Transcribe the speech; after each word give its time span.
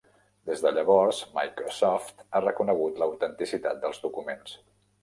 Des 0.49 0.63
de 0.67 0.71
llavors, 0.77 1.19
Microsoft 1.35 2.25
ha 2.27 2.43
reconegut 2.47 2.99
l'autenticitat 3.05 3.83
dels 3.87 4.07
documents. 4.09 4.61